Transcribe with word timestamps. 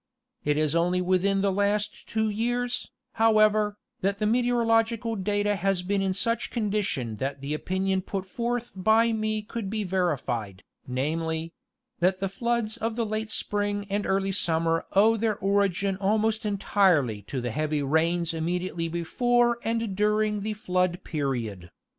It 0.43 0.57
is 0.57 0.73
only 0.73 0.99
within 0.99 1.41
the 1.41 1.51
last 1.51 2.07
two 2.09 2.27
years, 2.27 2.89
however, 3.21 3.77
that 3.99 4.17
the 4.17 4.25
meteorological 4.25 5.15
data 5.15 5.55
has 5.55 5.83
been 5.83 6.01
in 6.01 6.15
such 6.15 6.49
condition 6.49 7.17
that 7.17 7.39
the 7.39 7.53
opinion 7.53 8.01
put 8.01 8.25
forth 8.25 8.71
by 8.75 9.11
me 9.13 9.43
could 9.43 9.69
be 9.69 9.83
verified, 9.83 10.63
namely: 10.87 11.53
that 11.99 12.19
the 12.19 12.29
floods 12.29 12.77
of 12.77 12.95
the 12.95 13.05
late 13.05 13.29
spring 13.31 13.85
and 13.91 14.07
early 14.07 14.31
summer 14.31 14.87
owe 14.93 15.17
their 15.17 15.37
origin 15.37 15.97
almost 15.97 16.47
entirely 16.47 17.21
to 17.27 17.39
the 17.39 17.51
heavy 17.51 17.83
rains 17.83 18.33
immediately 18.33 18.87
before 18.87 19.59
and 19.63 19.95
during 19.95 20.41
the 20.41 20.53
flood 20.53 21.03
period. 21.03 21.69